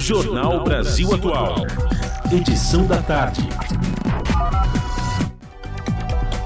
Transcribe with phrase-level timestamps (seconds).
[0.00, 1.56] Jornal Brasil Atual.
[2.32, 3.42] Edição da tarde.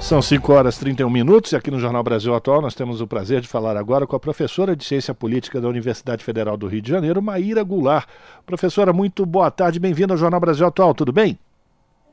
[0.01, 3.07] São 5 horas e 31 minutos e aqui no Jornal Brasil Atual nós temos o
[3.07, 6.81] prazer de falar agora com a professora de Ciência Política da Universidade Federal do Rio
[6.81, 8.09] de Janeiro, Maíra Goulart.
[8.45, 11.39] Professora, muito boa tarde, bem-vinda ao Jornal Brasil Atual, tudo bem?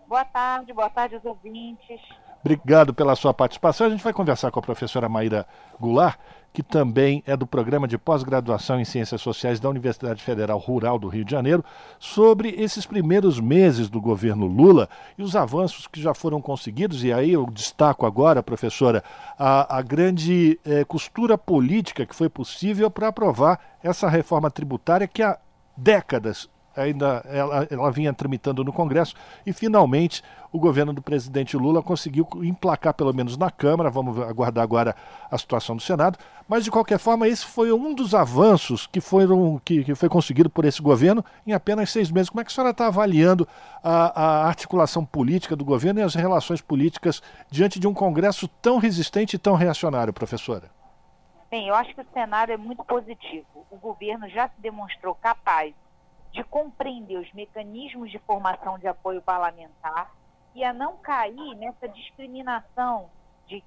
[0.09, 2.01] Boa tarde, boa tarde aos ouvintes.
[2.45, 3.87] Obrigado pela sua participação.
[3.87, 5.47] A gente vai conversar com a professora Maíra
[5.81, 6.19] Goulart,
[6.53, 11.09] que também é do programa de pós-graduação em Ciências Sociais da Universidade Federal Rural do
[11.09, 11.65] Rio de Janeiro,
[12.01, 17.05] sobre esses primeiros meses do governo Lula e os avanços que já foram conseguidos.
[17.05, 19.05] E aí eu destaco agora, professora,
[19.39, 25.23] a, a grande eh, costura política que foi possível para aprovar essa reforma tributária que
[25.23, 25.39] há
[25.77, 30.23] décadas ainda ela, ela vinha tramitando no Congresso e finalmente
[30.53, 34.95] o governo do presidente Lula conseguiu emplacar pelo menos na Câmara, vamos aguardar agora
[35.31, 39.61] a situação do Senado, mas de qualquer forma esse foi um dos avanços que, foram,
[39.65, 42.29] que, que foi conseguido por esse governo em apenas seis meses.
[42.29, 43.49] Como é que a senhora está avaliando
[43.83, 48.77] a, a articulação política do governo e as relações políticas diante de um Congresso tão
[48.77, 50.71] resistente e tão reacionário, professora?
[51.51, 53.47] Bem, eu acho que o cenário é muito positivo.
[53.71, 55.75] O governo já se demonstrou capaz
[56.33, 60.11] de compreender os mecanismos de formação de apoio parlamentar
[60.55, 63.11] e a não cair nessa discriminação
[63.47, 63.63] de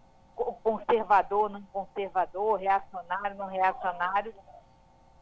[0.64, 4.34] conservador, não conservador, reacionário, não reacionário,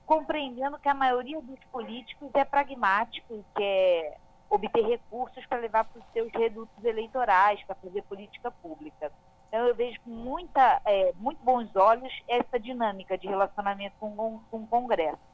[0.06, 4.18] compreendendo que a maioria dos políticos é pragmático e quer
[4.50, 9.12] obter recursos para levar para os seus redutos eleitorais, para fazer política pública.
[9.48, 14.58] Então, eu vejo com muita, é, muito bons olhos essa dinâmica de relacionamento com, com
[14.58, 15.33] o Congresso.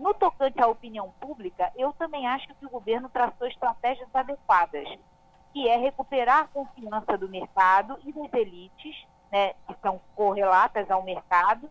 [0.00, 4.88] No tocante à opinião pública, eu também acho que o governo traçou estratégias adequadas,
[5.52, 8.96] que é recuperar a confiança do mercado e das elites,
[9.30, 11.68] né, que são correlatas ao mercado,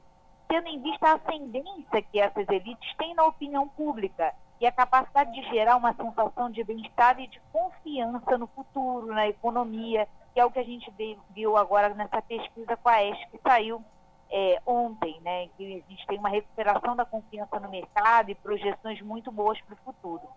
[0.48, 5.34] tendo em vista a ascendência que essas elites têm na opinião pública e a capacidade
[5.34, 10.46] de gerar uma sensação de bem-estar e de confiança no futuro, na economia, que é
[10.46, 10.94] o que a gente
[11.32, 13.84] viu agora nessa pesquisa com a ESC que saiu
[14.32, 19.02] é, ontem, né, que a gente tem uma recuperação da confiança no mercado e projeções
[19.02, 20.28] muito boas para o futuro.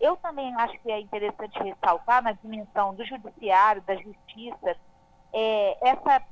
[0.00, 4.76] Eu também acho que é interessante ressaltar na dimensão do judiciário, da justiça,
[5.32, 6.22] é, essa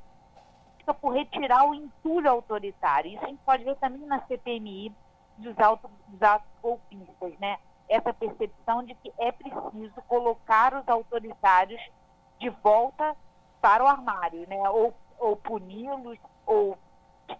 [0.93, 3.11] por retirar o entulho autoritário.
[3.11, 4.93] Isso a gente pode ver também na CPMI
[5.37, 7.57] dos, dos atos golpistas, né?
[7.89, 11.81] Essa percepção de que é preciso colocar os autoritários
[12.39, 13.15] de volta
[13.61, 14.69] para o armário, né?
[14.69, 16.77] Ou, ou puni-los, ou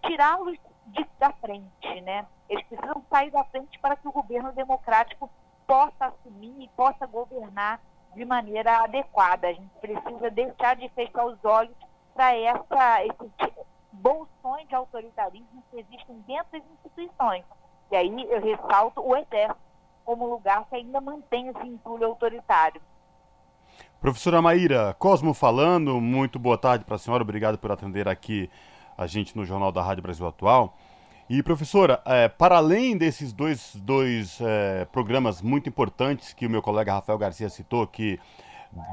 [0.03, 0.57] tirá-los
[1.19, 2.25] da frente, né?
[2.49, 5.29] Eles precisam sair da frente para que o governo democrático
[5.65, 7.79] possa assumir e possa governar
[8.13, 9.47] de maneira adequada.
[9.47, 11.75] A gente precisa deixar de fechar os olhos
[12.13, 13.31] para essa esse
[13.91, 17.43] bolsões de autoritarismo que existem dentro das instituições.
[17.91, 19.59] E aí eu ressalto o exército
[20.03, 22.81] como lugar que ainda mantém esse entulho autoritário.
[23.99, 28.49] Professora Maíra, Cosmo falando, muito boa tarde para a senhora, obrigado por atender aqui
[28.97, 30.77] a gente no Jornal da Rádio Brasil Atual.
[31.27, 36.61] E, professora, é, para além desses dois, dois é, programas muito importantes que o meu
[36.61, 38.19] colega Rafael Garcia citou, que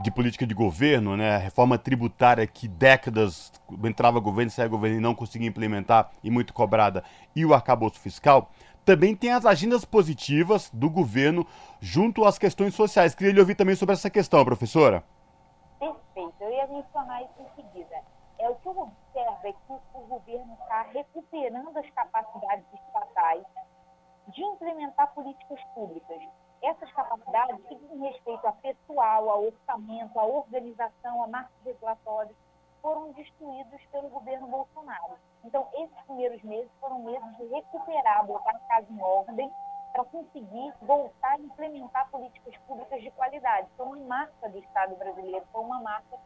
[0.02, 3.52] de política de governo, né, a reforma tributária que décadas
[3.84, 7.02] entrava governo, saia governo e não conseguia implementar e muito cobrada,
[7.34, 8.50] e o arcabouço fiscal,
[8.84, 11.46] também tem as agendas positivas do governo
[11.80, 13.14] junto às questões sociais.
[13.14, 15.04] Queria lhe ouvir também sobre essa questão, professora.
[15.78, 17.96] Perfeito, eu ia mencionar isso em seguida.
[18.38, 19.01] É o que observo
[19.46, 23.44] é que o governo está recuperando as capacidades estatais
[24.28, 26.22] de implementar políticas públicas.
[26.62, 32.36] Essas capacidades que dizem respeito a pessoal, a orçamento, a organização, a marcos regulatórios,
[32.80, 35.18] foram destruídos pelo governo Bolsonaro.
[35.44, 39.52] Então, esses primeiros meses foram meses de recuperar, botar a casa em ordem,
[39.92, 43.68] para conseguir voltar a implementar políticas públicas de qualidade.
[43.76, 46.18] Foi uma marca do Estado brasileiro, foi uma marca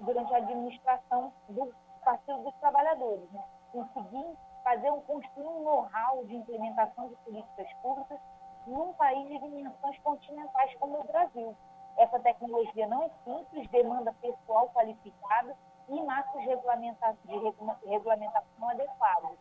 [0.00, 1.72] durante a administração do
[2.04, 3.30] Partido dos Trabalhadores.
[3.32, 3.42] Né?
[3.72, 4.26] Conseguir
[4.64, 8.18] fazer um, construir um know-how de implementação de políticas públicas
[8.66, 11.56] num país de dimensões continentais como o Brasil.
[11.98, 15.52] Essa tecnologia não é simples, demanda pessoal qualificado
[15.88, 16.48] e marcos de
[17.88, 19.38] regulamentação adequados.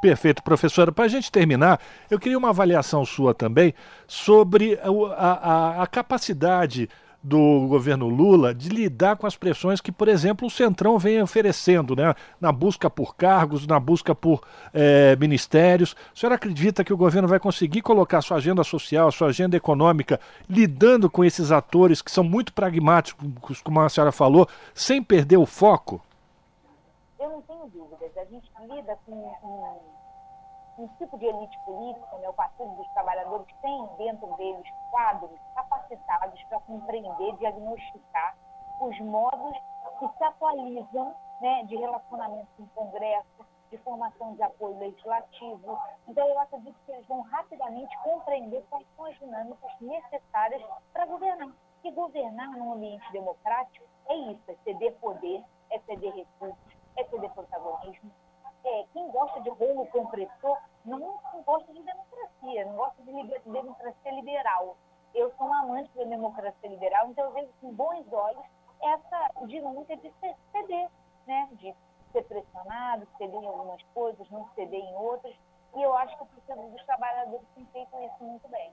[0.00, 0.92] Perfeito, professora.
[0.92, 3.74] Para a gente terminar, eu queria uma avaliação sua também
[4.06, 4.78] sobre
[5.16, 6.88] a, a, a capacidade
[7.26, 11.96] do governo Lula de lidar com as pressões que, por exemplo, o Centrão vem oferecendo,
[11.96, 12.14] né?
[12.40, 15.96] na busca por cargos, na busca por é, ministérios.
[16.14, 20.20] A senhora acredita que o governo vai conseguir colocar sua agenda social, sua agenda econômica,
[20.48, 25.46] lidando com esses atores que são muito pragmáticos, como a senhora falou, sem perder o
[25.46, 26.00] foco?
[27.18, 28.16] Eu não tenho dúvidas.
[28.16, 29.80] A gente lida com, com
[30.78, 36.42] um tipo de elite política, né, o Partido dos Trabalhadores, tem dentro deles quadros capacitados
[36.44, 38.36] para compreender, diagnosticar
[38.80, 39.56] os modos
[39.98, 45.78] que se atualizam né, de relacionamento com o Congresso, de formação de apoio legislativo.
[46.06, 50.62] Então, eu acredito que eles vão rapidamente compreender quais são as dinâmicas necessárias
[50.92, 51.52] para governar.
[51.84, 57.30] E governar num ambiente democrático é isso, é ceder poder, é ceder recursos, é ceder
[57.30, 58.10] protagonismo.
[58.66, 64.12] É, quem gosta de rolo compressor não, não gosta de democracia, não gosta de democracia
[64.12, 64.76] liberal.
[65.14, 68.44] Eu sou uma amante da democracia liberal, então eu vejo com bons olhos
[68.82, 70.12] essa dinâmica de
[70.52, 70.90] ceder,
[71.28, 71.48] né?
[71.52, 71.72] de
[72.10, 75.34] ser pressionado, ceder em algumas coisas, não ceder em outras.
[75.76, 78.72] E eu acho que o Partido dos Trabalhadores tem feito isso muito bem.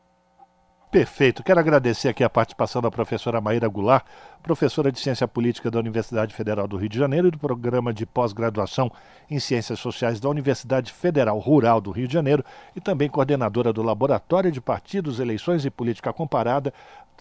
[0.94, 1.42] Perfeito.
[1.42, 4.06] Quero agradecer aqui a participação da professora Maíra Goulart,
[4.44, 8.06] professora de Ciência Política da Universidade Federal do Rio de Janeiro e do Programa de
[8.06, 8.92] Pós-Graduação
[9.28, 12.46] em Ciências Sociais da Universidade Federal Rural do Rio de Janeiro
[12.76, 16.72] e também coordenadora do Laboratório de Partidos, Eleições e Política Comparada,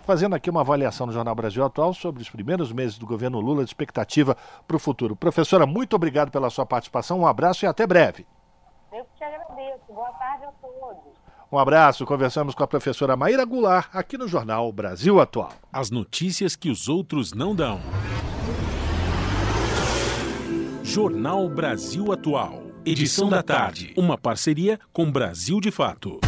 [0.05, 3.65] fazendo aqui uma avaliação no Jornal Brasil Atual sobre os primeiros meses do governo Lula,
[3.65, 4.37] de expectativa
[4.69, 5.17] para o futuro.
[5.17, 8.27] Professora, muito obrigado pela sua participação, um abraço e até breve.
[8.93, 9.81] Eu que te agradeço.
[9.89, 11.23] Boa tarde a todos.
[11.53, 15.53] Um abraço, conversamos com a professora Maíra Goulart aqui no Jornal Brasil Atual.
[15.71, 17.79] As notícias que os outros não dão.
[20.83, 22.63] Jornal Brasil Atual.
[22.87, 23.93] Edição da tarde.
[23.99, 26.21] Uma parceria com Brasil de Fato.